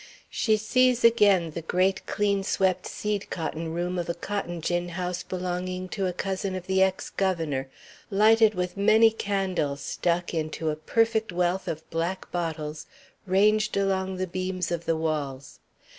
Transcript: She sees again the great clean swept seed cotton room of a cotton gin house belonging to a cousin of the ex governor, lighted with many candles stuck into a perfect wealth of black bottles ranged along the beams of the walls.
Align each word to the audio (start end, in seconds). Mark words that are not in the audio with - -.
She 0.31 0.57
sees 0.57 1.03
again 1.03 1.51
the 1.51 1.61
great 1.61 2.07
clean 2.07 2.41
swept 2.41 2.87
seed 2.87 3.29
cotton 3.29 3.71
room 3.71 3.99
of 3.99 4.09
a 4.09 4.15
cotton 4.15 4.59
gin 4.59 4.89
house 4.89 5.21
belonging 5.21 5.89
to 5.89 6.07
a 6.07 6.11
cousin 6.11 6.55
of 6.55 6.65
the 6.65 6.81
ex 6.81 7.11
governor, 7.11 7.69
lighted 8.09 8.55
with 8.55 8.75
many 8.75 9.11
candles 9.11 9.81
stuck 9.81 10.33
into 10.33 10.71
a 10.71 10.75
perfect 10.75 11.31
wealth 11.31 11.67
of 11.67 11.87
black 11.91 12.31
bottles 12.31 12.87
ranged 13.27 13.77
along 13.77 14.15
the 14.17 14.25
beams 14.25 14.71
of 14.71 14.85
the 14.85 14.97
walls. 14.97 15.59